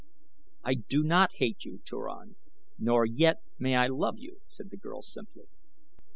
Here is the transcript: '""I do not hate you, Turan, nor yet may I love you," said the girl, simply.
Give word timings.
'""I 0.63 0.73
do 0.73 1.03
not 1.03 1.33
hate 1.33 1.63
you, 1.63 1.79
Turan, 1.85 2.35
nor 2.79 3.05
yet 3.05 3.37
may 3.59 3.75
I 3.75 3.85
love 3.85 4.15
you," 4.17 4.41
said 4.49 4.71
the 4.71 4.77
girl, 4.77 5.03
simply. 5.03 5.45